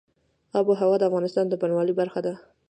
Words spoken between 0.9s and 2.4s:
د افغانستان د بڼوالۍ برخه ده.